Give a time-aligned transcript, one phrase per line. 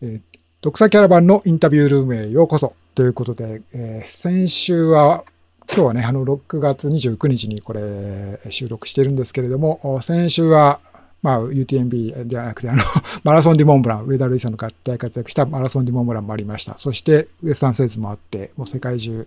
[0.00, 0.20] えー、
[0.60, 5.24] 独裁キャラバンのインタビュールームへようこそということで、えー、先週は、
[5.68, 10.80] 今日はね、あの、6月29日にこれ、収録してるんですけれども、先週は、
[11.20, 12.82] まあ、UTMB ではなくて、あの、
[13.24, 16.78] マラソンディモンブラン、上田瑠衣さんの大活躍したマラソンディモンブランもありました。
[16.78, 19.26] そして、ウエスタンセーズもあって、もう世界中、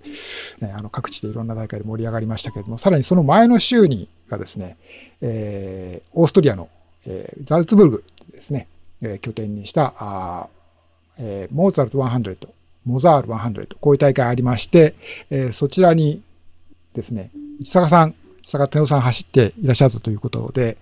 [0.61, 4.77] ね、あの、各地でいろんな大会で盛り上がりましたけれども、さらにその前の週にがですね、
[5.21, 6.69] えー、オーストリアの、
[7.05, 8.67] えー、ザルツブルグですね、
[9.01, 10.47] えー、拠点にした、あ
[11.21, 12.49] えー、モーツァルト100、
[12.85, 14.95] モザール100、こういう大会ありまして、
[15.29, 16.23] えー、そちらに
[16.93, 17.29] ですね、
[17.59, 20.77] 市坂さん、市坂天夫さん走っていらっしゃったということで、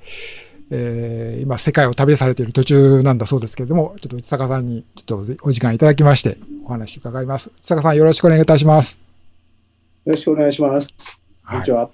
[0.72, 7.52] えー、今世界を旅されている途中なんだそうですけれども、ちょっと内坂さんにちょっとお時間いただきましてお話伺います。
[7.60, 9.02] 内坂さんよろしくお願いいたします。
[10.06, 10.90] よろしくお願いします。
[11.46, 11.82] こんにちは。
[11.82, 11.90] はい、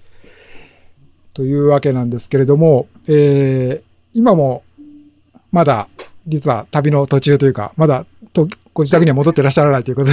[1.34, 3.84] というわけなんですけれども、えー、
[4.14, 4.64] 今も
[5.52, 5.88] まだ
[6.28, 10.12] 実は旅の途中というか、まだとご自宅には戻ってらっしゃらないということ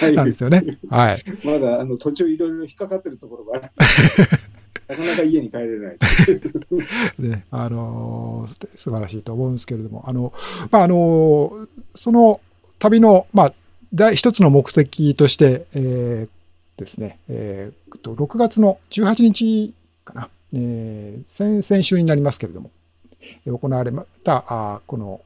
[0.00, 0.78] でなんですよね。
[0.90, 1.24] はい。
[1.44, 3.70] まだあの途中いろいろ引っかかってるところがある。
[4.88, 5.96] なかなか家に帰れない
[7.20, 10.32] ね、あのー、素晴らしいと思うんですけれども、あの、
[10.72, 12.40] まあ、あのー、その
[12.80, 13.54] 旅の、まあ、
[13.94, 16.28] 第一つの目的として、えー、
[16.76, 22.70] ですね、えー、と6月の18日かな、えー、先々週になりますけれども、
[23.46, 23.92] 行われ
[24.24, 25.20] た、あこの、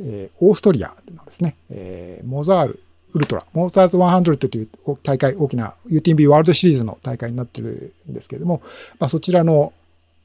[0.00, 2.80] えー、オーストリアのですね、えー、モザール
[3.12, 4.68] ウルトラ、モーツァルト100という
[5.04, 8.60] 大会、大きな UTMB ワールドシリーズの大会になってるんですけれども、
[8.98, 9.72] まあ、そちらの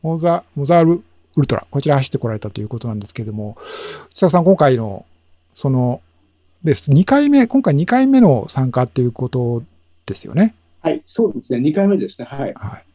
[0.01, 1.03] モザモザール
[1.35, 3.57] ウルトラ、こちら走ってこられたということなんですけれども、
[4.09, 5.05] 内田さん、今回の
[5.53, 6.01] その
[6.63, 9.61] レース、2回目、今回2回目の参加っていうこと
[10.07, 10.55] ですよね？
[10.81, 12.25] はい、そうですね、2回目ですね。
[12.25, 12.53] はい。
[12.55, 12.85] はい、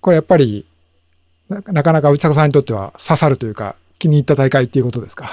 [0.00, 0.66] これやっぱり
[1.48, 5.32] な、なかなか内坂さんにとっては刺さるというか、気に入った大会っていうことですか？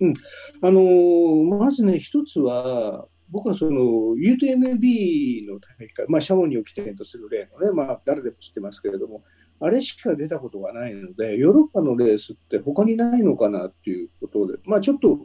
[0.00, 0.14] うん。
[0.62, 3.80] あのー、まずね、一つは、僕はその
[4.16, 9.24] UTMB の大会、まあ、シャモニーを起点とする例のね、まあ、誰でも知ってますけれども、
[9.60, 15.20] あれしか出たことがないので、ヨーロッパのレースって他にないのかなっていうことで、まあ、ちょっと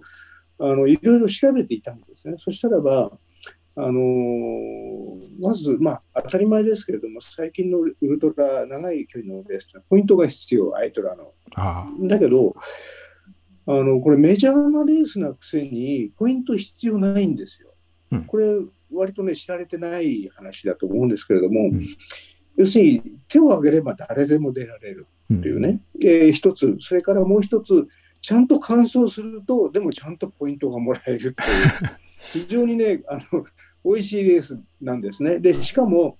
[0.59, 2.35] あのいろいろ調べていたんですね。
[2.37, 3.11] そしたらば、
[3.75, 11.33] あのー、まず、まあ、当たり前ですけれども、最近のウルトラ長い距離のレースはポイントが必要、アイトラの。
[12.07, 12.55] だけど、
[13.71, 17.69] あのこれメジャーなレースなくせにポイント必要ないんですよ。
[18.11, 18.47] うん、これ
[18.91, 21.85] 割とね知られてない話だと思うんですけれども、うん、
[22.57, 27.87] 要するに手を挙げれば誰でも出られるっていうね、うん、えー、一つそれからもう一つ
[28.21, 31.33] ちゃんと完走するとでもちゃんとポイントがもらえるっていう。
[32.33, 33.45] 非常にねあの
[33.85, 35.37] 美味しいレースなんですね。
[35.37, 36.17] でしかも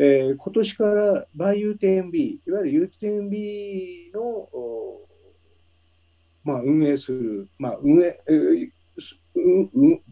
[0.00, 2.16] えー、今年からバイ UTMB、
[2.46, 4.48] いわゆる UTMB の
[6.48, 8.70] まあ、運営する、まあ、運営、えー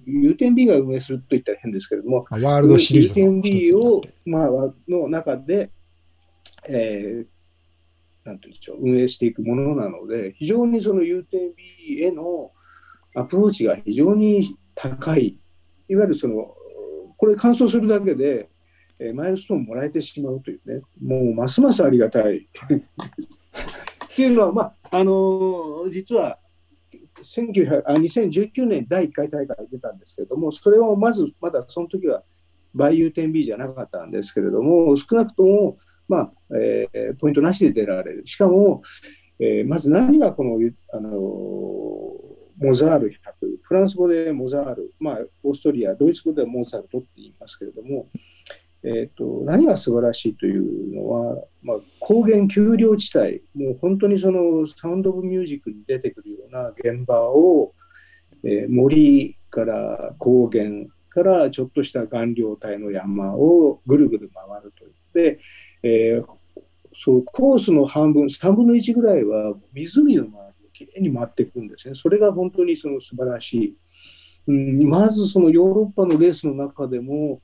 [0.06, 4.48] UTMB が運営すると言ったら変ですけれども、ワールドシリーズ UTMB を、まあ、
[4.88, 5.72] の中で、
[6.68, 12.52] えー、なんていうんでしょう、運営していくものなので、非常にその UTMB への
[13.16, 15.40] アプローチが非常に高い、
[15.88, 16.54] いわゆるその、
[17.16, 18.48] これ完走するだけで、
[19.00, 22.38] えー、マイルストーンもらえてしまうというね、もうますますありがたい。
[22.38, 22.48] っ
[24.14, 26.38] ていうのは、まああの、実は
[27.86, 32.22] あ2019年第1回大会出たんですけれども、それはまずまだその時は
[32.74, 38.26] バイユーテンビーじゃなかったんですけれども、少なくとも、まあえー、ポイントなしで出られる。
[38.26, 38.82] しかも、
[39.38, 40.58] えー、まず何がこの、
[40.92, 41.10] あの、
[42.58, 43.12] モザール100、
[43.62, 48.08] フランス語でモザール、まあ、オーストリア、ドイツ語ではモーツァルトって言いますけれども、
[48.82, 57.74] えーと、何が素晴らしいというのは、まあ、高原丘陵地帯、もう本当にそのサウンド・オブ・ミュージックに出てくるような現場を、
[58.44, 65.40] えー、森から高原からちょっとした顔料帯の山をぐるぐる回るといって、
[65.82, 66.26] えー、
[66.94, 71.94] そうコースの半分、3分の1ぐらいは湖の周りをきれいに回っていくんですね。
[71.94, 73.76] それが本当にその素晴らしい。
[74.48, 77.40] うん、まずそのヨーロッパのレースの中でも、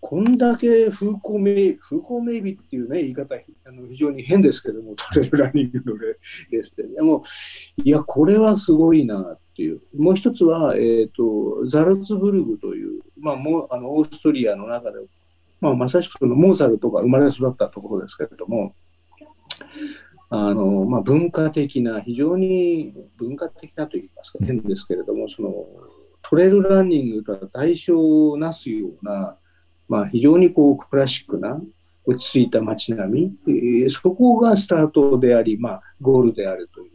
[0.00, 6.84] こんだけ風光明風光明媚っていうね、言い方、あの非常に変ですけども、トレイルランニングのレースで。
[6.84, 7.22] でも、
[7.84, 9.82] いや、これはすごいなっていう。
[9.96, 14.98] もう一つは、えっ、ー、と、ザルツブルグという、まあ、もうあのオーストリアの中で、
[15.60, 18.74] まあ、まさしくそのモーツァルトが生まれ育ったところですけれども、
[20.30, 25.66] あのまあ、文化的な、非常に文化的なと言いますか、変ですけれども、その
[26.22, 29.36] トレイルランニングとは代償をなすような、
[29.90, 31.60] まあ、非常にこうクラシックな
[32.06, 36.90] 落ち着いた街並み、えー、そこがスタートであり、まあ、ゴールであるという、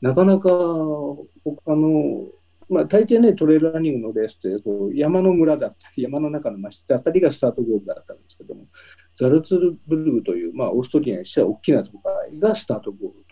[0.00, 1.24] なかなか他
[1.68, 2.26] の、
[2.68, 8.66] まあ、大抵ね、トレイルランニングのレースってこう山の村だったり、山の中の町あたりがスタートゴールだったんですけども、
[9.14, 13.24] ザルツブルグという、まあ、オーストリアにしては大きな都会がスタートゴール。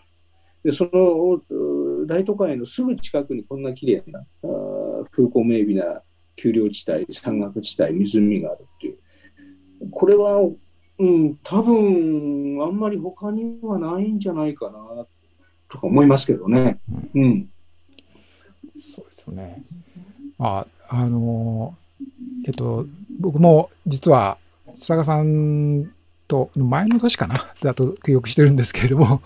[0.63, 4.25] でその大都会のすぐ近くにこんな綺麗な
[5.11, 6.01] 風光明媚な
[6.35, 8.97] 丘陵地帯、山岳地帯、湖があるっていう。
[9.91, 10.41] これは、
[10.97, 15.05] うん、多分あんまり他にはないんじゃないかな
[15.69, 16.79] とか思いますけどね。
[17.13, 17.49] うん、うん、
[18.79, 19.63] そうですよね。
[20.37, 21.75] まあ、あの
[22.45, 22.85] えっと、
[23.19, 25.91] 僕も実は、佐賀さん
[26.27, 29.21] と前の年かな、だと記憶してるんですけれども、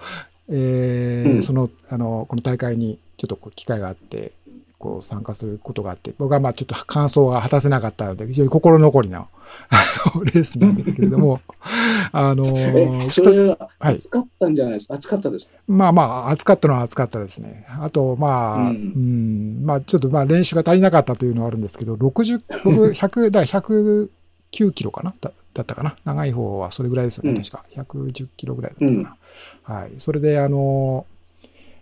[0.49, 4.33] えー、うん、その、あの、この大会にちょっと機会があって、
[4.79, 9.27] こう参加することがあって、僕はまあちょっと感想が果たせなかったので、非常に心残りな
[10.33, 11.41] レースなんですけれども、
[12.13, 17.65] あのー、それは暑かったんじゃないですか、はい、暑かったですまあまあ、暑かったのは暑かったですね。
[17.81, 19.65] あと、まあ、うん、うん。
[19.65, 25.13] まあちょっとまあ練習が足りなかったというのはあるんですけど、60、僕、 100、だ109キロかな？
[25.19, 25.95] だだったかな？
[26.05, 27.65] 長い方はそれぐらいですよね、うん、確か。
[27.75, 29.15] 110キロぐらいだったかな。
[29.67, 29.91] うん、はい。
[29.97, 31.18] それで、あのー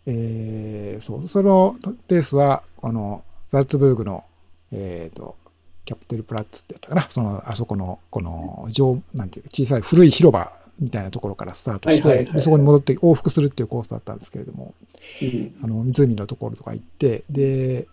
[0.09, 1.75] えー、そう、その
[2.07, 4.23] レースは、あの、ザルツブルグの、
[4.71, 5.35] えっ、ー、と、
[5.83, 14.73] キャプテルプラッツってやったかな、その、あそこの、この、上、なんていうか、小さい古い広場みたいなところからスタートして、でそこに戻って往復するっていうコースだったんですけれども、
[15.21, 17.87] うん、あの、湖のところとか行って、で、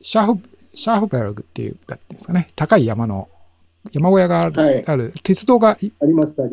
[0.00, 0.42] シャーフ、
[0.72, 3.28] シャーフベルグっていう、だってんですかね、高い山の、
[3.92, 5.76] 山小屋がある、はい、ある鉄道が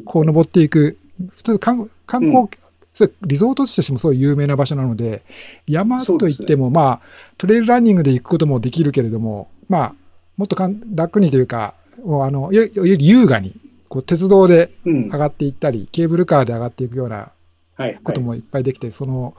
[0.05, 0.97] こう登っていく、
[1.31, 2.49] 普通観光、うん
[2.93, 5.23] それリゾート地としてもすごい有名な場所なので、
[5.67, 7.01] 山といっても、ね、まあ、
[7.37, 9.95] トレイルランニングで行くこともできるけれども、まあ、
[10.37, 11.73] もっとかん楽にというか、
[12.03, 13.55] もうあの、よより優雅に、
[13.89, 17.31] こう、鉄道で上がっていったり、うん、ケーブルカーで上がっていくような
[18.03, 19.35] こともいっぱいできて、はいはい、その、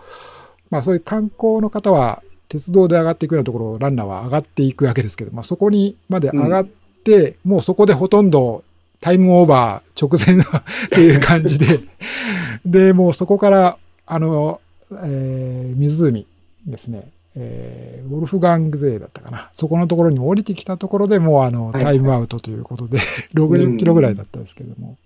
[0.70, 8.62] まあ、そういう観光の方は、鉄道で上がっていくようなところをランナーは上がっていくわけですけど、まあ、そこにまで上がって、うん、もうそこでほとんど
[9.04, 11.80] タイムオーバー直前っていう感じで、
[12.64, 16.26] で、もうそこから、あの、えー、湖
[16.66, 19.50] ですね、えー、ウォルフガング勢だったかな。
[19.52, 22.98] そこのところに降りてきたところでもうあの、タイムアウトということで、
[23.36, 24.96] 60キロぐらいだったんですけども、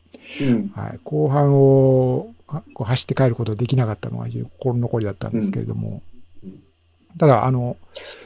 [0.40, 2.30] うん、はい、後半を
[2.74, 4.28] こう走って帰ることができなかったのが
[4.60, 6.02] 心残りだったんですけれども、
[6.44, 6.60] うん、
[7.18, 7.76] ただ、あの、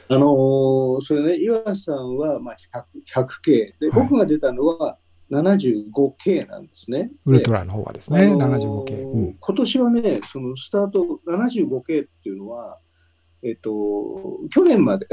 [0.08, 2.56] あのー、それね、岩さんは、まあ
[3.14, 4.98] 100、100系で、僕が出たのは、
[5.32, 7.10] 75K なんですね。
[7.24, 9.36] ウルトラの方はですね、あのー、75K、うん。
[9.40, 12.78] 今年はね、そのスタート 75K っていうのは、
[13.42, 13.70] えっと、
[14.50, 15.06] 去年まで、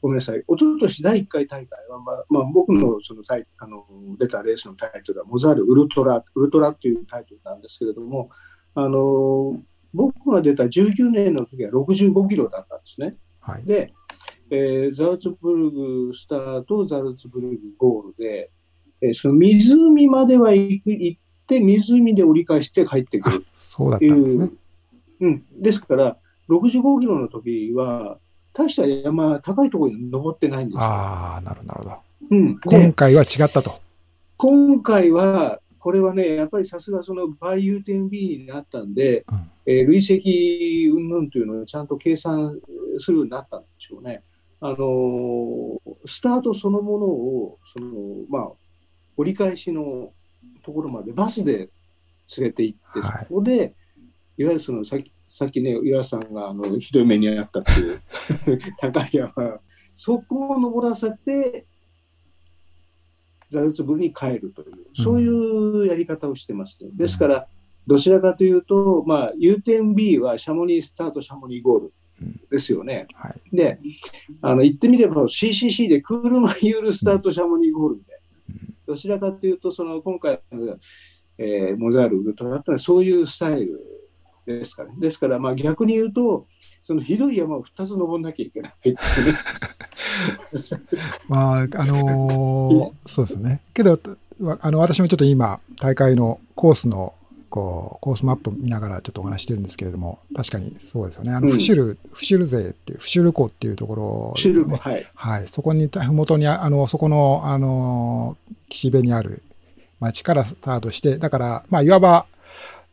[0.00, 3.84] ごめんなさい、一昨年第1回大会は、まあまあ、僕のそのタイあの
[4.20, 8.30] 出たレースのタイトルは、モザールウルトラ、ウルトラっていうタイトルなんですけれども、
[8.74, 9.60] あの
[9.92, 13.16] 僕が出た19年の時は65キロだったんですね。
[13.40, 13.92] はい、で、
[14.50, 18.50] えー、ザルツブルグスタート、ザルツブルグゴールで、
[19.02, 24.38] えその湖までは行く行って、湖で折り返して帰ってくるっていう。
[24.38, 24.50] ね。
[25.20, 25.44] うん。
[25.60, 26.16] ですから、
[26.48, 28.18] 65キロの時は、
[28.52, 30.82] 大した山、高いところに登ってないんですよ。
[30.82, 31.96] ああ、なるほど。
[32.30, 32.60] うん。
[32.60, 33.80] 今回は違ったと。
[34.36, 42.60] 今回は、これはね、やっぱりさすがその倍 U 点 B になったんで、うん、えー、累積云々というのをちゃんと計算
[42.98, 44.22] するようになったんでしょうね。
[44.60, 47.90] あのー、スタートそのものを、その、
[48.28, 48.52] まあ、
[49.16, 50.12] 折り返しの
[50.62, 51.70] ところまでバスで
[52.36, 53.74] 連れて行って、はい、そこで、
[54.36, 58.00] いわゆるそのさっき、さっきね、岩さんがあのひどい目に遭ったっていう
[58.80, 59.60] 高い山、
[59.94, 61.66] そこを登らせて、
[63.50, 67.48] ザルツブルに帰るという、そういうやり方をしてまして、ですから、
[67.86, 71.92] どちらかというと、まあ、U 点 B はシャモニースタート、シャモニーゴール
[72.50, 73.06] ですよね。
[73.14, 73.80] はい、で、
[74.40, 78.20] あの言ってみれば CCC でクールマユールスタート、シャモニーゴールみたい
[78.86, 80.76] どちらかというと、その今回の、
[81.38, 83.80] えー、モザール、ウルトラってのはそういうスタイル
[84.46, 86.46] ですから、ね、ですから、まあ逆に言うと、
[86.82, 89.38] そのひどい山を2つ登んなきゃいけないっていうね。
[91.28, 93.60] まあ、あのー、 そうですね。
[93.72, 93.98] けど、
[94.60, 97.14] あの、私もちょっと今、大会のコースの
[97.52, 101.34] こう、コースマップ見ながらちょっとお話してるんですけれども、確かにそうですよね。
[101.34, 104.78] あの、フシュル、うん、フシュル勢っていう、フシュル湖っていうところですよね。
[104.80, 105.06] はい。
[105.14, 105.48] はい。
[105.48, 108.38] そこに、ふもとに、あの、そこの、あの、
[108.70, 109.42] 岸辺にある
[110.00, 112.24] 町からスタートして、だから、まあ、いわば、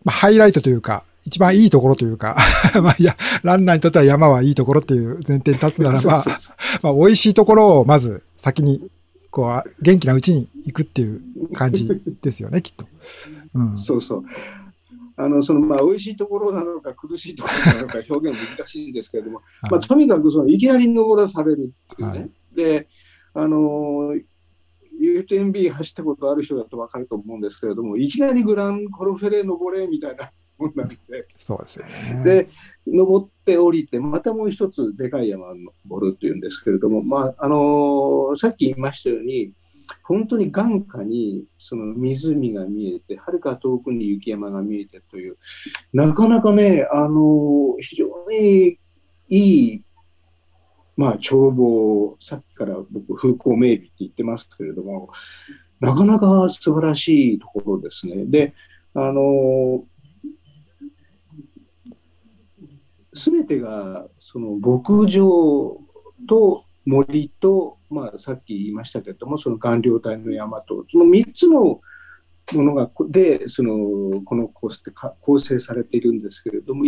[0.03, 2.35] まあ、ハイライトというか、一番いいところというか
[2.83, 6.23] まあ、いや、ランナーにとっては山はいいところっていう前提に立つならば、
[6.83, 8.89] まあ、美味しいところをまず先に、
[9.31, 11.21] こう、元気なうちに行くっていう
[11.53, 11.87] 感じ
[12.21, 12.85] ですよね、きっと。
[13.53, 14.23] うん、そうそう。
[15.15, 22.19] あのそのまあ美味しいところなのか苦しいところなのか表現難しいんですけれども、まあ、とにかくそのいきなり登らされるっていうね。
[22.19, 22.87] はい、で
[23.33, 24.13] あの
[24.99, 30.97] UTMB 走ったことある人だと分かると思うんですけれども、いきなりグランコルフェレ登れみたいなもんなんで、
[31.37, 32.23] そうですよね。
[32.23, 32.49] で、
[32.85, 39.53] 登って降りて、またもう一つでかい山を登るっていうんですけれども、まああのー、さっき言いましたように、
[40.09, 45.37] 本当に眼下にその湖が見えて、はるか遠くに雪山が見えてという、
[45.93, 48.79] なかなかね、あの、非常に
[49.29, 49.83] いい
[50.97, 55.11] まあ、眺望、さっきから僕、風光明媚って言ってますけれども、
[55.79, 58.25] なかなか素晴らしいところですね。
[58.25, 58.55] で、
[58.95, 59.85] あの、
[63.13, 65.79] すべてが、その牧場
[66.27, 71.81] と森と、まあ、さっき言いましたけれども、その顔料体の山と、その3つのも
[72.53, 74.91] のが、で、その、このコースって
[75.21, 76.85] 構成されているんですけれども、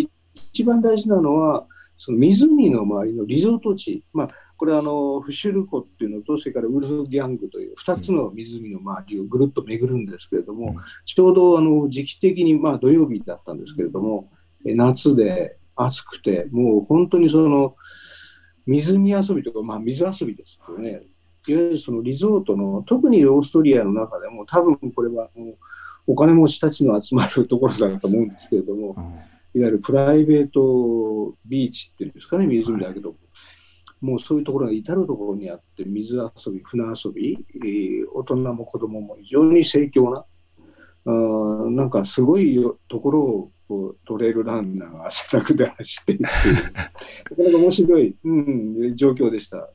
[0.52, 1.66] 一番大事なのは、
[1.98, 14.32] その湖の周りのリゾート地、まあ、これはあのフシュル湖っていうのと、それからウルフギャングという2つの湖の周りをぐるっと巡るんですけれども、ちょうどあの時期的にまあ土曜日だったんですけれども、
[14.64, 17.76] 夏で暑くて、もう本当にその
[18.66, 20.90] 湖遊びとか、まあ、水遊びですよね。
[21.48, 25.30] いわゆるそのリゾートの、特にオーストリアの中でも、多分これは
[26.06, 28.96] お金持ちたちの集まるところだと思うんですけれども、
[29.54, 40.26] いわゆるプライベートビーチっていうんですかね、湖だけど、はい、もうそういうところが至るところにあって、水遊び、船遊び、えー、大人も子供も非常に盛況な、
[41.04, 41.10] あ
[41.72, 42.56] なんかすごい
[42.88, 46.82] ところをこうトレイルランナーが汗だくで走っていくっていう、なか
[47.38, 48.30] なか面白い、う
[48.92, 49.70] ん、状況でした。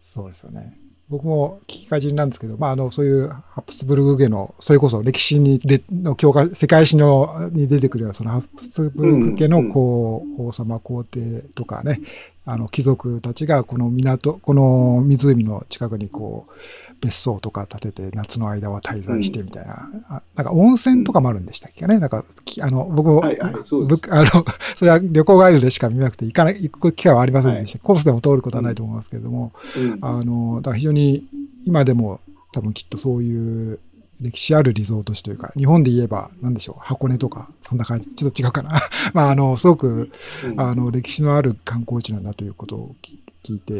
[0.00, 0.78] そうですよね。
[1.08, 12.00] 僕も聞きかじりなんですけど、まあ、あの、そういうハプスブルグ家の、それこそ歴史にで、の教科、世界史の、に出てくるような、そのハプスブルグ家の、こう、王様皇帝とかね、
[12.46, 16.52] あの、貴族たちが、この港、この湖の近くに、こう、
[17.00, 20.04] 別荘とか建てて夏の間は滞在してみたいな、うん、
[20.36, 21.98] なんか温泉とかもあるんでしたっけね？
[21.98, 22.24] なんか、
[22.62, 24.44] あの、僕も、はいはい、あの、
[24.76, 27.78] それは旅行ガイドでしか見なくて行かない、行く機会はありませんでした。
[27.78, 31.26] はい、コースでも通ることはないと思いますけれども、うん、あの、だから非常に
[31.66, 32.20] 今でも
[32.52, 33.80] 多分きっとそういう
[34.24, 38.80] 歴史あるリゾート地というか、日本で言えば、なんでしょう、箱根とか、そんな感じ、ちょっと違うかな。
[39.12, 40.10] まあ、あの、すごく、
[40.56, 42.96] あの、歴史のある観光地なんだということを
[43.42, 43.74] 聞いて、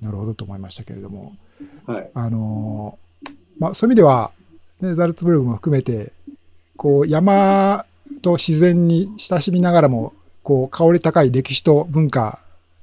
[0.00, 1.34] なるほどと思いましたけれども、
[1.86, 2.98] はい、あの
[3.58, 4.32] まあ、そういう意味では、
[4.80, 6.12] ね、ザルツブルグも含めて、
[6.76, 7.86] こう山
[8.20, 10.12] と自然に親しみながらも、
[10.42, 12.38] こう香り高い歴史と文化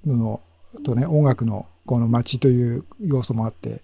[0.05, 0.41] の
[0.83, 3.81] とね、音楽のこの街という要素もあって、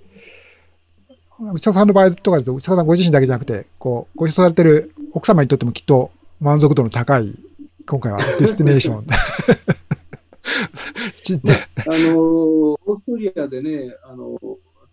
[1.41, 7.33] 内田さんの場合とかだと、内田さんご自身だけじゃなくて、こう、ご一緒されてる奥様にとってもきっと満足度の高い、
[7.85, 9.05] 今回は destination。
[11.87, 14.39] あの、オーストリアでね、あの、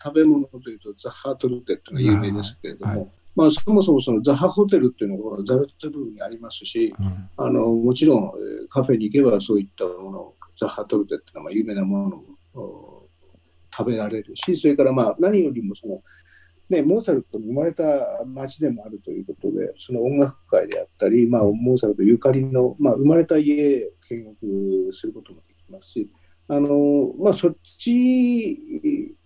[0.03, 8.33] 食べ物というとザッハートルテっていうのが有名ですけれども、はい、まあ、そもそもそのザハホテルっていうのはザルツブルクにありますし、うん、あのもちろん
[8.69, 12.25] カフェに行けばそういったものザハトルテっていうのは有名なも
[12.55, 13.09] のを
[13.77, 16.03] 食べられるしそれからまあ何よりもその、
[16.69, 17.85] ね、モーツァルトの生まれた
[18.27, 26.11] 町でもあるということでその音楽会であったり、まあ、モーツァルトゆかりの、まあ、生まれた家を見学することもできますし
[26.49, 29.17] あの、まあ、そっち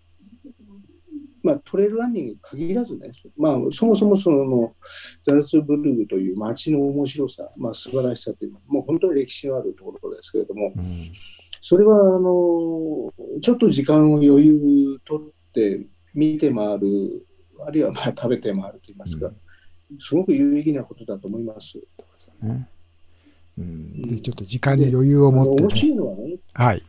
[1.42, 4.74] まあ、トレイルランニングに限らずね、まあ、そもそもその
[5.22, 11.10] ザルツブルグという街の面白さ、まあ、素晴らしさというのは、もう本当に歴史のあるところですけれども、うん、
[11.60, 12.20] それはあの
[13.40, 15.20] ちょっと時間を余裕とっ
[15.54, 17.26] て見て回る、
[17.66, 21.72] あるいはまあ食べて回るといいますか、うん、すごく有意義なことだと思います。
[21.72, 22.68] そうですね。
[23.58, 26.82] うん、でちょっと時間に余裕を持って、ね、面白いのはね、はい、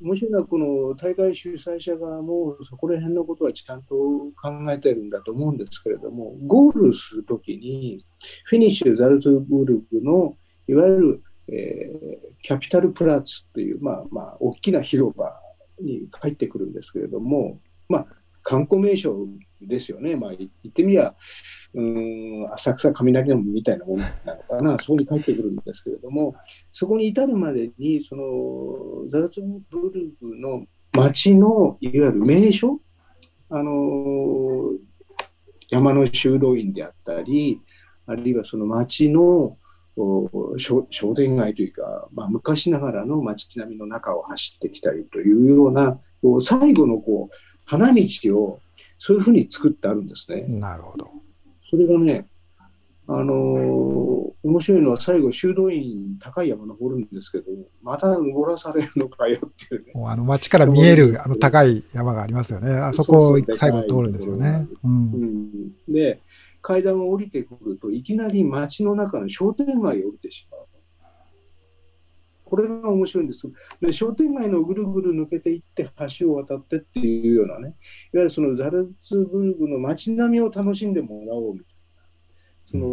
[0.00, 3.94] 面白いのは、この大会主催者側もそこら辺のことはちゃんと
[4.40, 8.04] 考えてるんだと思うんですけれども、ゴールするときに、
[8.44, 10.34] フィニッシュ・ザルツブルクの
[10.68, 15.40] いわゆる、えー、キャピタルプラッツっていう、まあまあ、大きな広場
[15.80, 18.06] に帰ってくるんですけれども、まあ、
[18.42, 19.26] 観光名所
[19.66, 21.14] ですよね、まあ、言ってみりゃ、
[21.74, 26.34] うん浅草雷門みたいなものなのかな、 そこに帰ってくるんですけれども、
[26.70, 29.40] そこに至るまでに、そのザルツ
[29.70, 32.80] ブルグの町のいわゆる名所、
[33.48, 34.72] あの
[35.70, 37.60] 山の修道院であったり、
[38.06, 39.56] あるいはその町の
[40.56, 45.98] 商店街というか、まあ、昔ながらの町並みの中を走ってきたりというような、
[46.40, 48.02] 最後のこう花道
[48.38, 48.60] を
[48.98, 50.44] そういうふうに作ってあるんですね。
[50.48, 51.10] なるほど。
[51.70, 52.28] それがね、
[53.08, 57.44] ああのー、面白いのは最後、修道院、高い山登るんですけど、
[57.82, 59.92] また登らされるのかよっていうね。
[59.94, 62.70] もうあの街から見えるあの高い山がありますよね。
[62.72, 64.66] あそこを最後通るんですよね。
[64.84, 66.20] うん、で、
[66.60, 70.60] 階段を降りてくると、いきなり街の中の商店街を降りてしまう。
[72.52, 73.48] これが面白いんです。
[73.80, 77.74] で商店街のぐるぐる抜けていって橋を渡ってっていうようなね、いわ
[78.12, 81.72] ゆるそのザルツブルグの街並みを楽しんでもらおうみたいな。
[82.66, 82.84] その、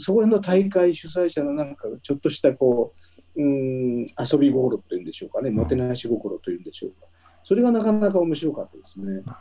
[0.00, 2.94] そこへの大会主催者のなんかちょっとしたこ
[3.36, 7.06] う、うん、遊び心というんでしょうかね、もてなし心というんでしょうか。
[7.42, 9.06] それがなかなか面白かったですね。
[9.06, 9.36] なるほど。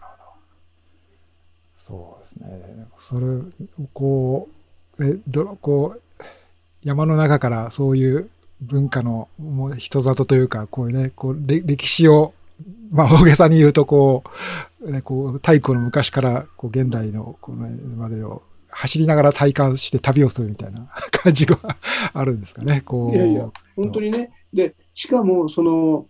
[1.77, 2.47] そうですね。
[2.97, 3.27] それ、
[3.93, 4.49] こ
[4.99, 6.01] う、えどこう
[6.85, 8.29] 山の中からそういう
[8.61, 12.33] 文化のもう人里というか、こういうね、こう歴史を、
[12.91, 14.23] まあ大げさに言うとこ
[14.79, 21.57] う、ね、こう太古の昔からこう現代のこのまでを走りながら体感して旅をするみたいな 感じが
[22.13, 22.81] あるんですかね。
[22.81, 24.31] こういやいや、本当にね。
[24.53, 26.05] で、しかもその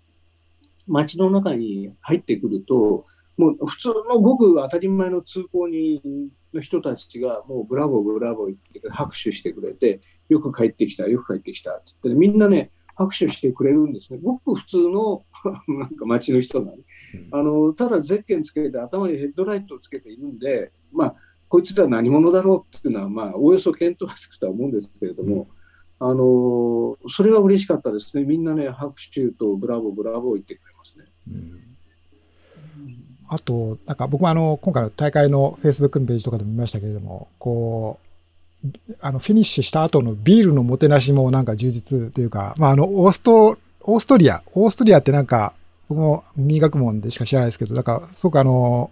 [0.88, 3.05] 街の中に入ってくると、
[3.38, 6.01] もう普通のごく当たり前の通行人
[6.56, 14.20] の人たちがもうブラボーブラボー言って拍手してくれて、よく帰ってきた、よく帰ってきたって言って、みんなね、拍手してくれるんですね。
[14.24, 15.26] ごく普通の
[15.68, 16.78] なんか街の人がね、
[17.32, 21.16] あの、ただゼッケンつけて頭にヘッドライトをつけているんで、まあ、
[21.48, 25.50] こいつら何者だろうっていうのは、まあ、おおよそ見当がつくとは思うんですけれども、
[26.00, 28.24] あの、それが嬉しかったですね。
[28.24, 31.06] みんなね、拍手とブラボー、ブラボー言ってくれますね。
[31.30, 31.75] うん
[33.27, 38.00] あと、なんか僕もあの、今回の大会の Facebook のページとかでも見ましたけれども、こ
[38.63, 38.67] う、
[39.01, 45.53] あの、フィニッシュした後のビールのもてなしもなんか充実というか、まああの、オースト、オーストリア、オーストリアってなんか、
[45.88, 48.91] 僕も民学問でしか知らないですけど、なんか、すごくあの、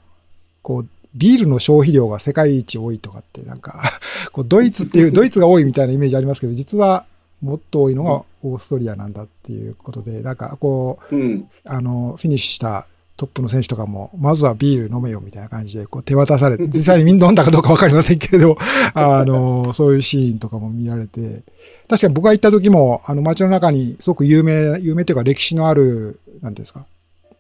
[0.62, 3.84] こう、ビールの消費量が世界一多いとかって、なんか
[4.32, 7.06] こう、ドイツっていう、 ドイツが多いみたいなイメージありますけど、実は
[7.42, 12.88] もっと多いのがオーストリアなんだっていうことで、なんかこう、うん、あの、フィニッシュした
[13.24, 18.58] トップの選手とかも、まずはビール飲めよみたいな感じで、こう手渡されて、 実際にみんな飲んだかどうかわかりませんけれど、
[18.94, 21.42] あの、そういうシーンとかも見られて、
[21.88, 26.86] 確かに僕が行った時も、あの街の中にすごく有名、有名というか歴史のある、なんですか、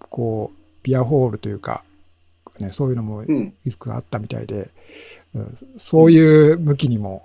[0.10, 1.84] こう、ビアホールというか、
[2.60, 4.69] ね、そういうのもいくつかあったみたいで、
[5.36, 7.24] うん、そういう向きにも、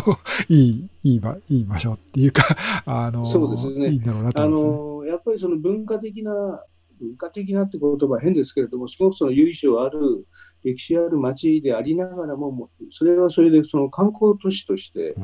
[0.48, 2.44] いい、いい場、いい場所っていうか、
[2.86, 3.88] あの、そうですね。
[3.88, 6.62] いいんだろうなと思います、ね、あの、やっぱりその文化的な
[7.00, 10.26] 文化的なって言葉は変ですけれども、すごくその由緒ある、
[10.64, 15.22] 歴史ある町でありながらも、それはそれでその観光都市として、うん、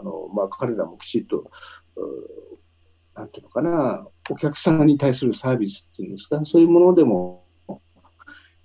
[0.00, 1.50] あのまあ、彼らもきちっと、
[3.14, 7.44] なんていうのかな、お客さんに対するサービスっていうんですか、そういうものでも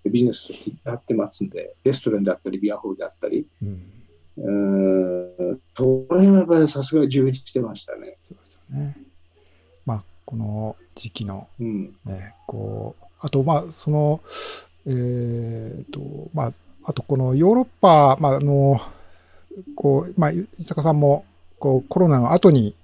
[0.06, 4.00] ビジネスとしてやってますんで、レストランであったり、ビアホールであったり、うん、
[4.38, 4.52] う
[5.56, 8.18] んそれはやっぱりさすがに充実してましたね。
[8.24, 8.98] そうですよね。
[10.30, 11.96] この時期の、ね、うん、
[12.46, 14.22] こう、あと、まあ、その、
[14.86, 18.80] えっ、ー、と、まあ、あとこのヨーロッパ、まあ、あの、
[19.76, 21.26] こう、まあ、伊坂さんも、
[21.58, 22.76] こう、コロナの後に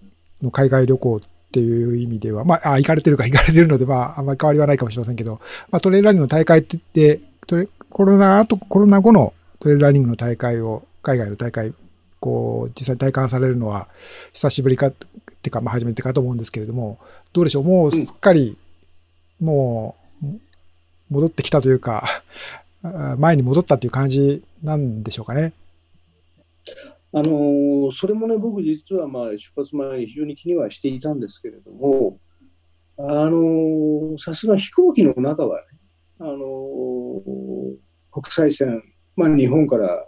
[0.42, 1.20] の海外旅行っ
[1.52, 11.76] ていう意味では、まあ、あ行かれてるか行かれてるので、まあ、あんまり変わりはないかもしれませんけど、まあ、トレイルランニングの大会って言って、コロナ後、コロナ後のトレイルランニングの大会を、海外の大会、
[12.20, 13.88] こう、実際に体感されるのは、
[14.34, 14.92] 久しぶりか、
[15.46, 17.00] ってか、まあ、初めてかと思うんですけれども、
[17.32, 18.58] どうでしょう、もうすっかり、
[19.40, 20.26] もう、
[21.12, 22.24] 戻ってきたというか、
[23.18, 25.54] 前に戻ったっていう感じなんでしょうかね。
[27.14, 32.20] あのー、それもね、僕実はまあ出発前に非常に気にはしていたんですけれども、
[32.98, 35.66] あのー、さすが飛行機の中はね、
[36.20, 37.22] あのー、
[38.12, 38.84] 国際線、
[39.16, 40.06] まあ、日本から、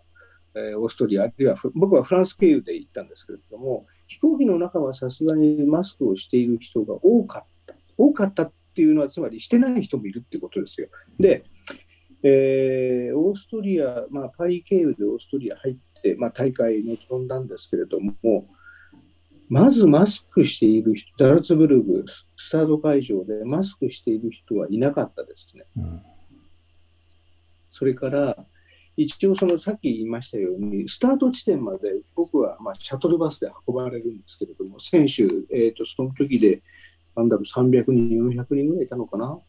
[0.55, 7.75] えー、オーストリア、あるいは僕はフランス経由で行ったんですけれども、飛行機の中はさすがにマスクをしている人が多かった。
[7.97, 10.87] 多かったっていうのは、つまりしてない人もいるってことですよ。
[11.19, 11.43] で、
[12.23, 18.47] えー、オーストリア、まあ、パリ経由でオーストリア入って、まあ、大会に臨んだんですけれども、
[19.49, 25.63] まずマスクしている人、ザルツブルグ、スタート会場でマスクしている人はいなかったですね。
[25.77, 26.01] うん、
[27.71, 28.45] それから、
[28.97, 35.23] 一応そのさっき言いましたように、スタート地点まで僕はまあシャトルバスで運ばれるんですけれども、選手、
[35.55, 36.63] えー、とその時で、
[37.15, 39.39] なんだろう、300人、400人ぐらいいたのかな。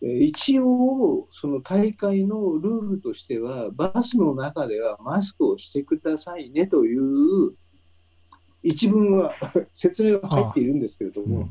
[0.00, 7.54] 一応、その大会のルールとしては、バスの中ではマスクをしてくださいねという
[8.62, 9.34] 一文は
[9.74, 11.50] 説明は入っているんですけれども、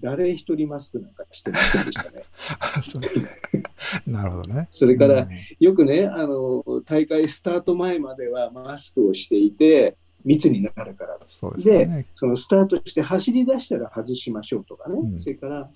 [0.00, 2.24] 誰一人マスクなんかしてませんでしたね。
[2.82, 3.62] そうですね。
[4.06, 4.68] なるほどね。
[4.70, 5.28] それから、うん
[5.58, 11.18] よくね、あの、大会スタート前まではマスクをしていて、密になるから。
[11.26, 12.06] そうですよね。
[12.14, 14.98] そのスタートして走り出したら外しましょうとかね。
[14.98, 15.70] うんそれから、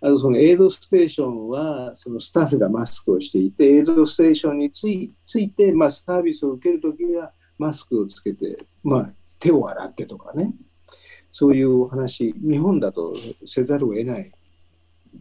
[0.00, 10.52] あの、そのエイドステーションは、そのスタッフがマスクをしていて、エイドステーションについついて、まあ、サービスを受けるときはマスクをつけて、まあ、手を洗ってとかね。
[11.32, 13.14] そういうお話、日本だと
[13.46, 14.30] せざるを得ない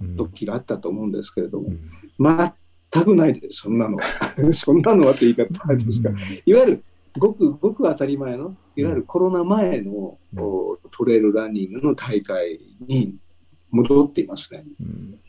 [0.02, 1.80] うん時があったと思うんですけれども、うん
[2.93, 4.04] 全くないです、そんなのは。
[4.54, 6.12] そんなのはって言い方ですが、
[6.45, 6.84] いわゆる
[7.17, 13.15] ごくごく当たり前の、いわゆるコロナ前の、うんおトレイルランニングの大会に
[13.69, 14.65] 戻っていますね。
[14.82, 15.19] うん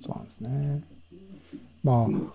[0.00, 0.82] そうなんですね。
[1.84, 2.32] まあ、うん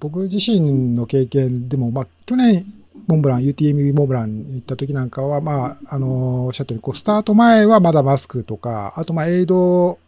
[0.00, 2.64] 僕自身の経験でも、まあ、去年、
[3.08, 9.98] モンブラン、UTMB モンブランに行った時なんかは、まあ、あの、おっしゃったように、こう、スタート前はまだマスクとか、あと、まあ、エイド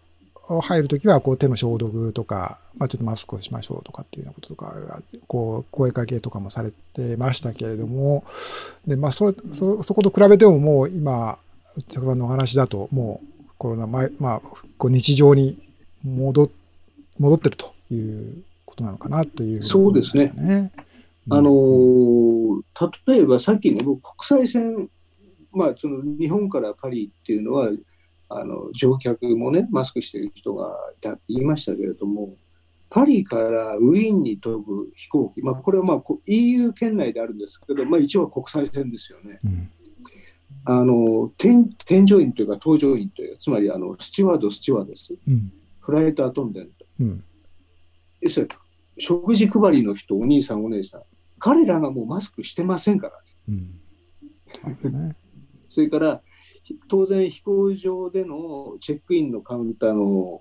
[0.63, 8.25] 入る時は、こう、手の消毒とか、まあ、ちょっとマスクをしましょうとかっていうようなこととか、こう、声かけとかもされてましたけれども、
[8.87, 11.39] で、まあ、そ、そ、そこと比べてももう今、
[11.77, 14.41] 内坂さんのお話だと、もう、コロナ前、まあ、
[14.77, 15.59] こう日常に
[16.05, 16.51] 戻
[17.19, 20.71] 戻ってるということなのかなっていう、そうですね。
[21.31, 22.25] あのー
[23.07, 24.89] 例えばさっきね、僕国際線、
[25.53, 27.71] まあ、その日本からパリっていうのは、
[28.29, 32.35] あの乗客もね、マスクしてる人がいたって言いましたけれども、
[32.91, 39.41] パリからウィーンに飛ぶ飛行機、まあ、これはまあこ EU 圏内であるんですけど、まあ、一応は国際線ですよね。
[39.45, 39.71] うん。
[40.67, 45.53] あの添添乗員というか、搭乗員という、つまりあのスチュワード、スチュワーデス、うん。
[45.81, 47.25] フライトアテンデント、うん。
[48.21, 48.53] 要するに
[48.99, 51.03] 食事配りの人、お兄さん、お姉さん、
[51.45, 53.13] 彼らがもうマスクしてませんから。
[53.51, 53.79] うん
[54.51, 55.15] そうですね。
[55.69, 56.23] それから、
[56.63, 60.41] ひ当然飛行場でのチェックインのカウンターの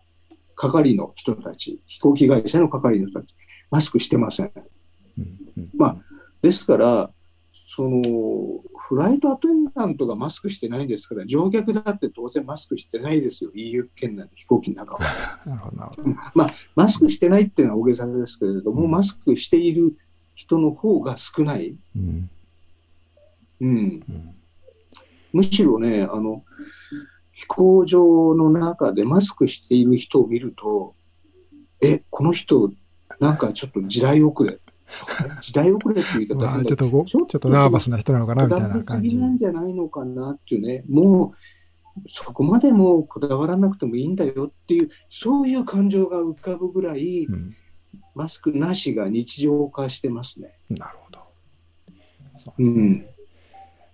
[0.56, 3.36] 係の人たち、飛行機会社の係の人たち、
[3.70, 4.52] マスクしてません。
[5.18, 5.98] うんうんまあ、
[6.42, 7.12] ですから、
[7.68, 8.02] その
[8.88, 15.00] フライトアテンダントがマスクしてないんですから、乗客だって当然マスクしてないですよ、EU 圏内の飛行機の中は。
[15.46, 16.10] なるほど、なるほど。
[16.34, 19.98] まあ、マスクしてないっていうのは大げさですけれども、うんマスクしている
[20.36, 21.76] 人の方が少ない。
[21.96, 22.30] うん
[23.62, 24.36] うん、うん
[25.34, 26.44] むしろね、あの、
[27.32, 30.94] 飛行場の中でマスクしている人を見ると、
[31.82, 32.72] え、この人、
[33.20, 34.60] なんかちょっと時代遅れ。
[35.42, 39.18] 時代遅れっていう言い方まあ、ちょっとご、ちょっとナーバスな人なのかな、みたいな感じ。
[39.18, 41.34] なんじゃないのかなっていうね、も
[41.98, 47.56] う、そこまでもうこだわらなくてもいいんだよっていう、そういう感情が浮かぶぐらい、うん
[48.16, 50.54] マスクなしが日常化してますね。
[50.70, 51.20] なるほど。
[52.38, 52.82] そうですね。
[52.82, 53.06] うん。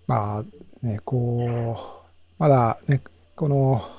[0.07, 0.45] まあ
[0.81, 2.05] ね、こう、
[2.37, 3.01] まだね、
[3.35, 3.89] この、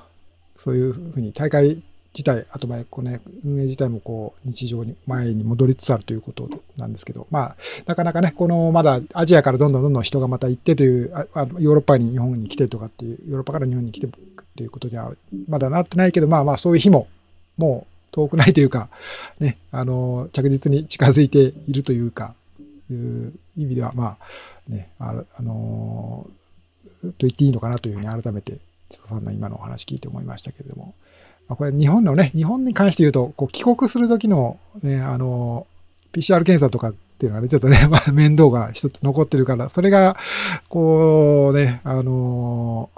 [0.56, 7.56] そういうふうに大会自体、あとまあこうね、運営自体もこう、日常に、前に戻りつつあるということなんですけど、まあ、
[7.86, 14.10] なかなかね、この、まだアジアからどんどんどんどん人がまた行ってという、あヨーロッパに日本に来てとかっていう、ヨーロッパから日本に来てっ
[14.56, 15.12] ていうことには、
[15.48, 17.06] まだなってないけど、まあまあ、そういう日も、
[17.56, 18.88] もう遠くないというか、
[19.38, 22.34] ね、あの、着実に近づいているというか、
[22.90, 26.26] いう意味では、まあ、ね、あの、あの
[27.02, 30.94] と言っていいのかなというふうに改めて、津田さんの今のお話聞いて思いましたけれども、
[31.48, 35.66] まあ、これ日本のね、日本に関して言うと、こう帰国するときのね、あの、
[36.12, 40.16] PCR 検査とかっていうのはね、ちょっとね、 まあ、面倒が一つ残ってるから、それが、
[40.68, 42.90] こうね、あの、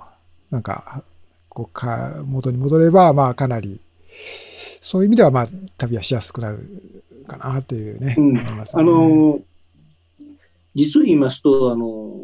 [0.50, 1.02] なんか、
[1.48, 3.80] こうか、元に戻れば、まあ、かなり、
[4.82, 5.46] そういう意味では、まあ、
[5.78, 6.58] 旅はしやすくなる
[7.28, 8.38] かなというね、うん。
[8.38, 9.40] 思いますよあねの、
[10.74, 12.16] 実を言いますと、あの、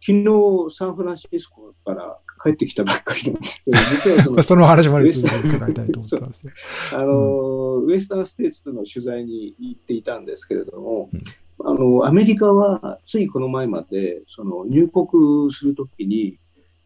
[0.00, 6.52] 昨日サンフランシスコから帰ってきたばっかりなんですけど、実はその その話まで続けて伺いたいと思ってたんですよ。
[6.92, 11.22] あの、ウエスタンステーツの取材に行っていたんですけれども、うん。
[11.64, 16.36] あの、アメリカはついこの前まで、その入国するときに、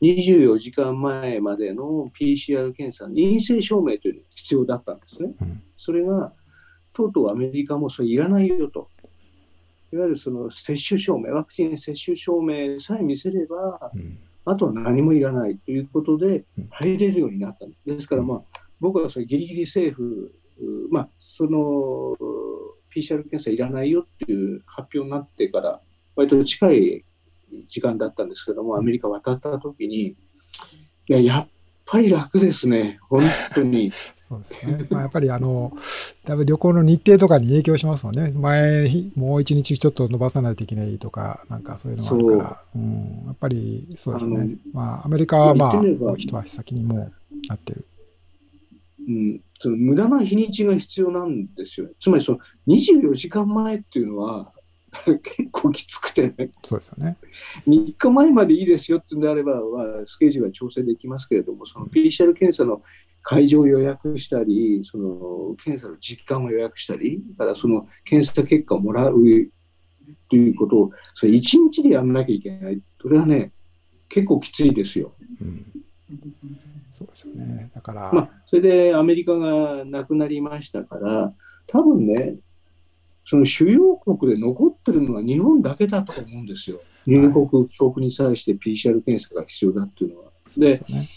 [0.03, 5.31] 24時間前までの PCR 検査、陰性証明という必要だったんですね。
[5.41, 6.33] うんそれが、
[6.93, 8.89] とうとうアメリカもそれいらないよと。
[9.93, 17.85] いわゆるその接種証明、ワクチン接種証明さえ見せれば、うんあとは何もいらないということでうん入れるようになったんです。
[17.85, 22.17] ですから、まあ、僕はそれギリギリ政府、うまあ、その
[22.93, 25.81] PCR 検査いらないよっていう発表になってから、
[26.17, 27.05] 割と近い
[27.69, 30.17] 時間だったんですけども、アメリカ渡った時に、い
[31.07, 31.49] や、やっ
[31.87, 33.23] ぱり楽ですね、本
[33.55, 33.93] 当に。
[34.33, 34.87] そうですね。
[34.91, 35.73] まあ、やっぱりあの、
[36.25, 38.33] 多分旅行の日程とかに影響しますもんね。
[38.33, 44.57] 前、もう一日ちょっと伸ばさないといけないとか、なんかそういうのがあるから、うん、やっぱりそうですね。
[44.73, 45.83] まあ、アメリカはまあ、
[46.17, 47.13] 一足先にもう
[47.49, 47.85] なってる。
[49.61, 51.89] その無駄な日にちが必要なんですよ。
[52.01, 54.52] つまりその24時間前っていうのは
[54.93, 56.51] 結構きつくてね。
[56.63, 57.17] そうですよね。
[57.67, 59.63] 3日前までいいですよってんであれば、まあ、
[60.07, 62.83] スケジュールは調整できますけれども、その PCR 検査の
[63.23, 69.15] 会場を予約したり、その検査の時間を予約したり、からその検査結果をもらう
[70.29, 72.81] ということを、それ1日でやらなきゃいけない。
[73.01, 73.53] それはね、
[74.09, 75.15] 結構きついですよ。
[75.41, 75.67] うん
[76.91, 77.71] そうですよね。
[77.75, 81.33] だから、まあ、それでアメリカがなくなりましたから、
[81.67, 82.37] 多分ね、
[83.25, 86.81] その主要国で残ってるのは日本だけだと思うんですよ。
[87.07, 90.31] 入国、帰国に際して PCR 検査が必要だっていうのは。
[90.57, 91.09] で、ね、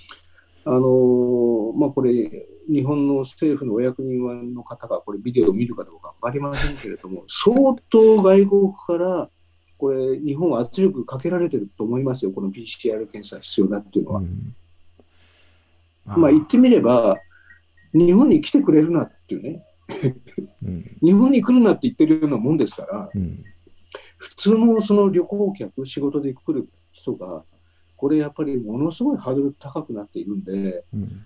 [0.65, 9.29] あのまあ、これ、日本の政府のお役人の方がこれビデオを見るかどうか分かりませんけれども、 相当外国から
[9.77, 14.19] これ、日本は圧力かけられてると思いますよ、この PCR 検査必要だっていうのは。
[14.21, 14.55] うん
[16.05, 17.17] まあ言ってみれば、
[17.93, 19.63] 日本に来てくれるなっていうね、
[20.63, 23.43] うん、日本に来るなって言ってるようなもんですから、うん、
[24.17, 27.43] 普通のその旅行客、仕事で来る人が、
[27.95, 31.25] これやっぱりものすごいハードル高くなっているんで、うん、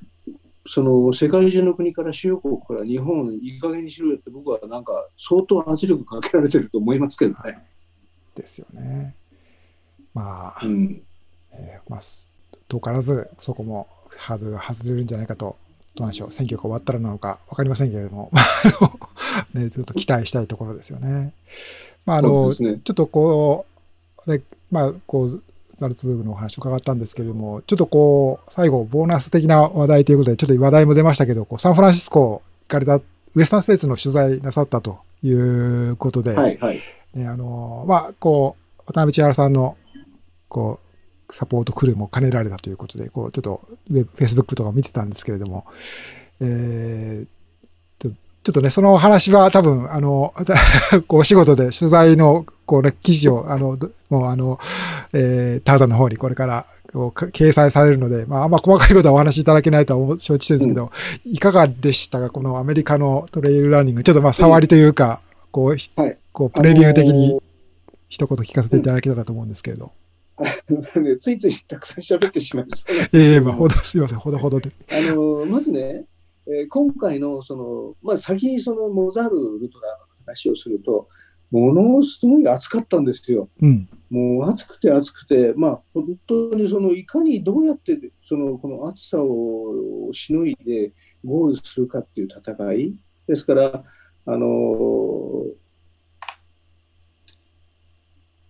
[0.68, 7.58] その世界中の国から主要国から日本いい加減にしろよって僕はなんか相当圧力かけられてると思いますけどね。
[8.36, 9.16] ですよね。
[10.14, 11.02] まあ、うん
[11.52, 12.02] えー、まあ、
[12.68, 15.58] 遠からずそこもハードルが外れるんじゃないかと、
[16.00, 18.32] どうなんでしょう、選挙が終わったらなのか分かりませんけれども、
[19.54, 21.34] ね、ずっと期待したいところですよね。
[22.06, 23.66] まあ、あの、ね、ちょっとこ
[24.26, 25.44] う、ね、まあ、こう、
[25.76, 33.04] ザルツブーグのお話を伺ったんですけれども、ちょっとこう、最後、ボーナス的な話題ということで、ちょっと話題も出ましたけど、こうサンフランシスコ行かれた、ウ
[33.42, 36.80] エスタンステーツの取材なさったということで、はいはい、
[37.14, 39.76] ね、あの、まあ、こう、渡辺千原さんの、
[40.48, 40.89] こう、
[41.32, 45.66] サポートクルーも兼ねられたということで、こう、ちょっと、ウェブ、フェイスブックとか見てたんですけれども、
[46.42, 47.28] えー、
[48.42, 50.34] ちょっとね、その話は多分、あの、
[51.08, 53.78] こう、お仕事で取材の、こうね、記事を、あの、
[54.10, 54.60] もうあの、
[55.14, 60.92] えー、ターザンの方にこれから、こう、掲載されるので、まあ、あんま細かいことはお話しいただけないとは承知してるんですけど、
[61.26, 62.30] うん、いかがでしたか？
[62.30, 64.04] このアメリカのトレイルランニング。
[64.04, 65.76] ちょっとまあ、触りというか、こう、は
[66.08, 67.42] い、こう、プレビュー的に
[68.08, 69.92] 一言聞かせていただけたらと思うんですけれど。
[71.20, 73.10] ついついたくさん喋ってしまいました、ね。
[73.14, 74.70] ええまあ、ほど、すみません、ほどほどで。
[74.90, 76.06] あの、まずね、
[76.48, 81.08] えー、今回の、その、まあ、先にそのモザールウルトラの話をすると、
[81.52, 83.50] ものすごい暑かったんですよ。
[83.62, 90.94] うん、もう暑くて暑くて、まあ、本当にそのいかにどうやってそのこの暑さをしのいで
[91.26, 92.94] ゴールするかっていう戦い
[93.28, 93.84] ですから、
[94.26, 95.46] あの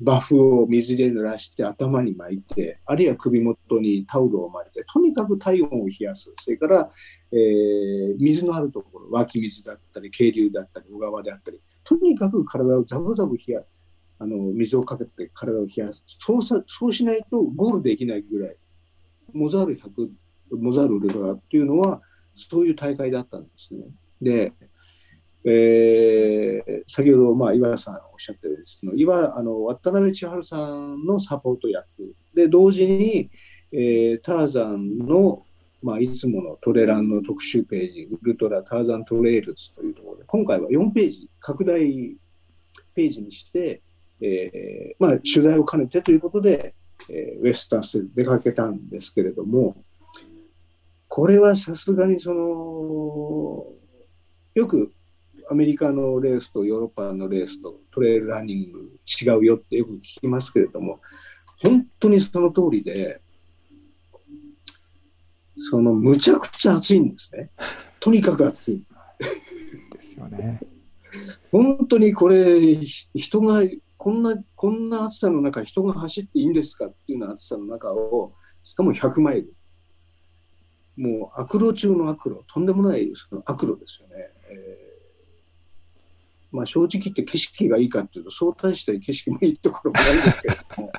[0.01, 6.31] バフを水で濡らして頭に巻いて、あるいは首元にタオルを巻いて、とにかく体温を冷やす。
[6.39, 6.91] それから、
[7.31, 13.61] えー、水のあるところ、湧き水だったり、渓流だったり、小川であったり、とにかく体をザブザブ冷や
[14.19, 16.61] あの水をかけて体を冷やすそうさ。
[16.67, 18.55] そうしないとゴールできないぐらい。
[19.33, 20.09] モザール100、
[20.57, 22.01] モザールウルトラっていうのは、
[22.35, 23.85] そういう大会だったんですね。
[24.21, 24.53] で、
[25.45, 31.87] えー、先ほど、まあ、岩さんおっしゃったようですけど、岩あの渡辺千春さんのサポート役
[32.35, 33.29] で、同時に、
[33.71, 35.43] えー、ターザンの、
[35.81, 41.79] まあ、いつものトレランの特集ページ、ウルトラターザントレイルズというところで、今回は4ページ、拡大
[42.93, 43.81] ページにして、
[44.21, 46.75] えーまあ、取材を兼ねてということで、
[47.09, 49.77] えー、ウェスタンスで出かけたんですけれども、
[51.07, 53.65] これはさすがにその、
[54.53, 54.91] よく
[55.51, 60.99] アメリカのレースとヨーロッパのレースとトレイルランニング違うよってよく聞きますけれども、
[61.63, 63.19] 本当にその通りで、
[65.57, 67.49] そのむちゃくちゃ暑いんですね。
[67.99, 68.83] とにかく暑い。
[69.19, 70.59] ですよね。
[71.51, 73.63] 本当にこれ、人が、
[73.97, 78.33] こんな、こんな暑さの中、人が走っていいんですかっていうような暑さの中を、
[78.63, 79.53] しかも100マイル。
[80.95, 84.31] もう悪路中の悪路、とんでもないその悪路ですよね。
[86.51, 90.91] えーまあ、正直言って景色がいいかっていうと、そう大した景色もいいところもないんですけれども、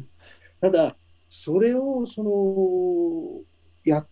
[0.60, 0.96] ただ、
[1.28, 3.42] それを、その、
[3.84, 4.06] や、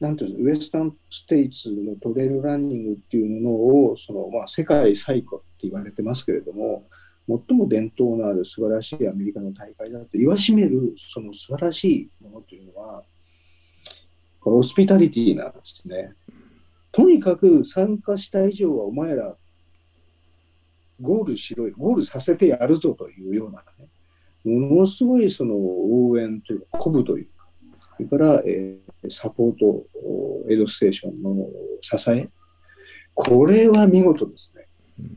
[0.00, 6.88] なんていうんですか、ウエスタンステイツのトレイルランニングっていうものを、その、まあ、世界最古って言われてますけれども、
[7.26, 13.02] 最も伝統のある素晴らしいアメリカの大会だと言わしめる、その素晴らしいものというのは、
[14.40, 16.12] このホスピタリティなんですね。
[16.92, 19.34] とにかく参加した以上はお前ら
[21.00, 23.88] ゴールしろよ、ゴールさせてやるぞというようなね、
[24.44, 27.48] ものすごいその応援というか、鼓舞というか、
[27.96, 29.86] それから、えー、サポート、
[30.50, 31.48] エイドステーションの
[31.80, 32.28] 支え、
[33.14, 34.66] これは見事ですね。
[35.00, 35.16] うん。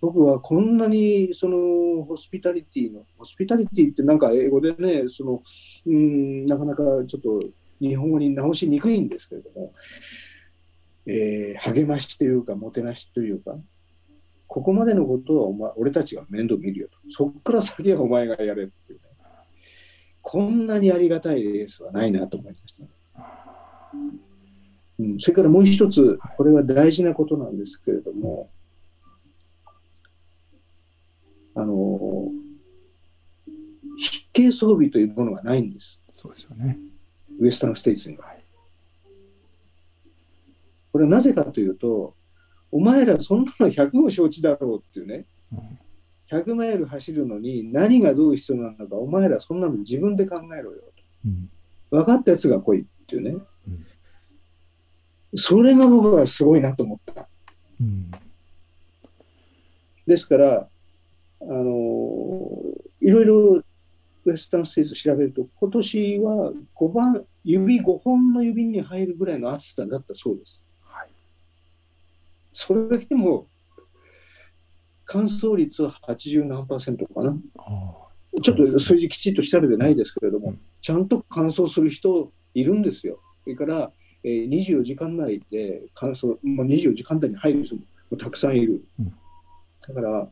[0.00, 5.42] 僕はこんなにそのホスピタリティの、ホスピタリティってなんか英語でね、その
[5.86, 7.40] うんなかなかちょっと
[7.80, 9.72] 日本語に直しにくいんですけれども、
[11.06, 13.56] えー励ましというか、もてなしというか、
[14.56, 19.04] ここまでのことはお前俺たちが面倒見るよと、そこから先はお前がやれっていうね、
[20.22, 22.82] こんなにありがたいレースはないなと思いました。
[24.98, 28.48] うん、それからもう一つ、これは大事なことなんですけれども、
[31.54, 32.30] あの、
[33.98, 36.02] 筆形装備というものがないんです。
[36.14, 36.78] そうですよね。
[37.40, 38.28] ウエスタンステイツには。
[38.28, 38.42] はい。
[40.92, 42.14] これはなぜかというと、
[42.70, 45.58] お前らそんなの100を承知だろうっていうね、うん
[46.28, 50.82] 100マイル走るのに何がどう必要なのか、お前らそんなの自分で考えろよ
[51.24, 51.48] うん
[51.88, 51.98] と。
[51.98, 53.30] 分かったやつが来いっていうね。
[53.30, 53.86] うん
[55.38, 57.28] それが僕はすごいなと思った。
[57.80, 58.10] うん
[60.06, 60.68] ですから、
[61.40, 62.50] あの
[63.00, 63.62] いろいろ
[64.24, 70.64] ウエスタンステイツ調べると、今年は5番、指5本の指に入るぐらいの暑さだったそうです。
[72.56, 72.88] はい。
[72.88, 73.46] それでも、
[75.04, 77.36] 乾燥率は80何パーセントかな。
[77.58, 78.06] あ
[78.42, 83.18] ちょっと数字きちっと調べてないですけれども、うんちゃんと乾燥する人いるんですよ。
[83.42, 83.90] それから、
[84.22, 87.82] えー24時間内で乾燥、まあ、24時間内に入る人も
[88.16, 88.84] たくさんいる。
[89.00, 89.12] うん
[89.88, 90.28] だから、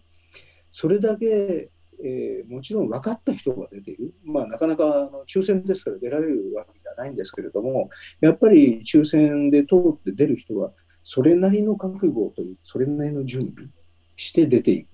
[0.71, 1.71] それだけ、
[2.05, 10.73] えーもちろん分かった人が出ている、まあ、なかなかあの抽選ですから出られるわけじゃないんですけれども、やっぱり抽選で通って出る人は、
[11.05, 13.69] それなりの覚悟という、それなりの準備
[14.17, 14.89] して出ていく。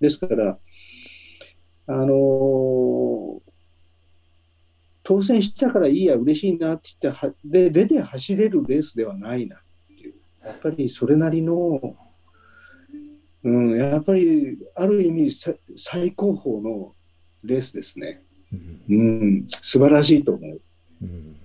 [0.00, 0.58] ですから、
[1.86, 3.52] あのー
[5.04, 9.58] 当選したからいいや、嬉しいなって言っては、で、出て走れるレースではないなっ
[9.88, 10.14] ていう。
[10.44, 11.80] やっぱりそれなりの、
[13.44, 16.94] うん、やっぱりある意味さ最高峰の
[17.42, 18.22] レースですね。
[18.52, 20.60] うんうん、素晴らしいと思う。
[21.02, 21.36] うん。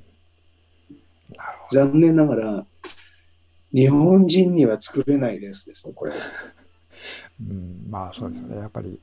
[1.71, 2.66] 残念ながら、
[3.73, 6.13] 日本人には作れないレースですね、これ。
[7.41, 8.58] うん、まあそうですよね。
[8.58, 8.99] やっぱり、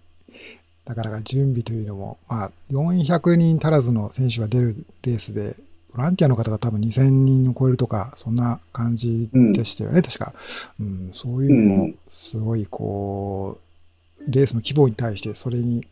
[0.87, 5.57] なかなか準備というのも、まあ400人足らずの選手が出るレースで、
[5.95, 10.33] ボランティアの方が多分2000人を超えるとか、そんな感じでしたよね、確か。
[10.81, 15.87] うん、そういうのも、すごいこう、レースの規模に対してそれに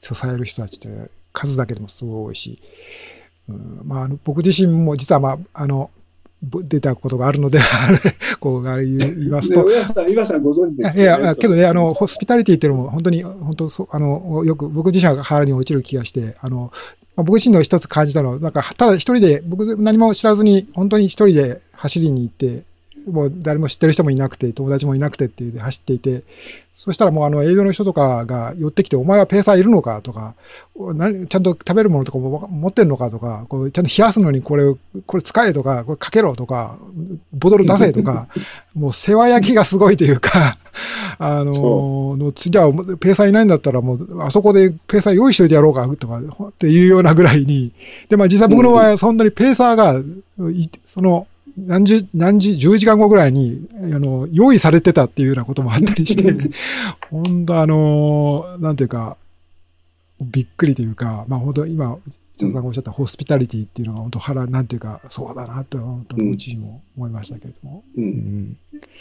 [0.00, 2.62] 支える人たちって数だけでもすごい多いし、
[3.48, 5.90] うん、まあ僕自身も実はまあ、あの、ぼ
[6.64, 7.58] 出たことがあるので、
[8.40, 16.72] こうあれ言いますね、と、岩さん、岩さんご存知ですいや、いやけどね、あの、ホスピタリティっていうのも本当に、本当そう、あの、よく僕自身は腹に落ちる気がして、あの、
[17.16, 22.64] まあ僕自身の一つ感じたのは、なんか、ただ一人で、僕何も知らずに、本当に一人で走りに行って、
[23.06, 26.22] もう誰も知ってる人もいなくて、友達もいなくてっていうで走っていて、
[26.74, 30.34] そしたらもうあの営業の人とかが寄ってきて、お前はペーサーいるのかとか、
[30.76, 34.74] ちゃんと食べるものとかも持ってんのかとか、こうちゃんと冷やすのにこれ、
[35.06, 36.76] これ使えとか、これかけろとか、
[37.32, 38.26] ボトル出せとか、
[38.74, 40.58] もう世話焼きがすごいというか、
[41.18, 47.72] あのその次はペーサーいないんだったらもうあそこでペーサー用意しといてやろうかとかっていうようなぐらいに、
[48.08, 50.00] で、まあ実際僕の場合はそんなにペーサーが、
[50.50, 56.34] いその、何十、何時、10時間後ぐらいに、あの、用意されてたっていうようなこともあったりして、
[57.10, 59.16] 本当あの、なんていうか、
[60.20, 61.98] びっくりというか、まあ本当今、
[62.36, 67.84] 千田さんがおっしゃったホスピタリティっていうのが本当腹、なんていうか、そうだなと、本当僕自身も思いましたけれども。
[67.96, 68.00] う。
[68.00, 68.56] うんん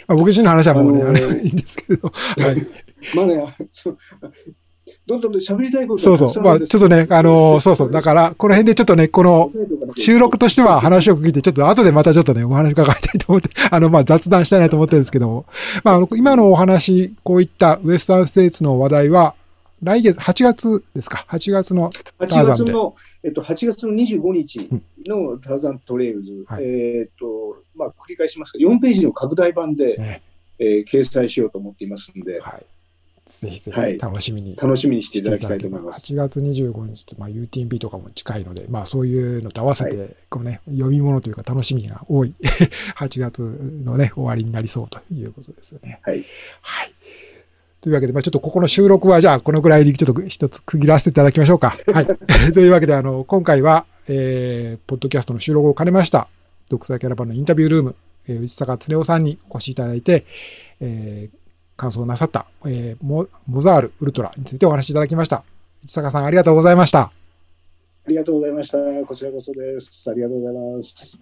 [0.07, 2.13] まあ、僕自身の話はもうね、あのーあれいいんですけれど、は
[2.51, 3.15] い。
[3.15, 3.53] まあね、
[5.05, 6.43] どんどん喋りたいことそうそう。
[6.43, 7.91] まあ、ちょっとね、あのーそうそう。
[7.91, 9.51] だから、この辺でちょっとね、この、
[9.97, 15.45] 収録としては話を聞いて、ちょっと後でまたちょっとね、お話伺いたいと思って、 あの、まあ、雑談したいなと思ってるんですけども、
[15.83, 19.35] まあ、あの、今のお話、こういったウエスタンステーツの話題は、
[19.83, 24.69] 来月、8月ですか ?8 月の、8ターザンで月の、えっと、8月の25日
[25.05, 30.21] のターザントレイルズ、はいえっと、まあ、繰り返しますが、4ページの拡大版で、ね、
[30.59, 32.65] えー掲載しようと思っていますので、はい。
[33.25, 36.13] ぜひぜはいひ楽しみに楽しみにしていしたてだきたいと思います。
[36.13, 42.33] 8月25日って、まあ、UTMB とかも近いので、まあ、そういうのと合わせて、はこうね、読み物というか楽しみが多い
[42.97, 43.41] 8月
[43.85, 45.99] のね、終わりになりそうということですよね。
[46.03, 46.25] はい。
[46.61, 46.93] はい。
[47.83, 51.77] というわけで、まあ、ちょっとここの収録は、じゃあ、このぐらいにちょっと一つ区切らせていただきましょうか。
[51.91, 52.07] はい。
[52.53, 56.29] というわけで、あの、今回は、えー、ポッドキャストの収録を兼ねました、
[56.69, 57.95] 独裁キャラバンのインタビュールーム、
[58.27, 60.25] えー、内坂恒夫さんにお越しいただいて、
[60.79, 61.42] えー、
[61.83, 63.27] 感想なさった、えー、モ
[63.61, 65.43] ザールウルトラについてお話しいただきました。
[65.85, 67.01] 市坂さん、ありがとうございました。
[67.01, 67.11] あ
[68.07, 68.77] りがとうございました。
[69.05, 70.09] こちらこそです。
[70.09, 71.19] ありがとうございます。